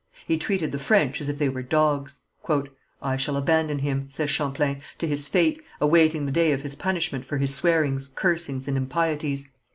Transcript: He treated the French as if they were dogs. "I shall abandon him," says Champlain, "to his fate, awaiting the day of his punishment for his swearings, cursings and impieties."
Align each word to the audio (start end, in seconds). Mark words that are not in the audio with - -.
He 0.25 0.35
treated 0.35 0.71
the 0.71 0.79
French 0.79 1.21
as 1.21 1.29
if 1.29 1.37
they 1.37 1.47
were 1.47 1.61
dogs. 1.61 2.21
"I 3.03 3.17
shall 3.17 3.37
abandon 3.37 3.77
him," 3.77 4.07
says 4.09 4.31
Champlain, 4.31 4.81
"to 4.97 5.05
his 5.07 5.27
fate, 5.27 5.61
awaiting 5.79 6.25
the 6.25 6.31
day 6.31 6.53
of 6.53 6.63
his 6.63 6.73
punishment 6.73 7.23
for 7.23 7.37
his 7.37 7.53
swearings, 7.53 8.07
cursings 8.07 8.67
and 8.67 8.77
impieties." 8.77 9.49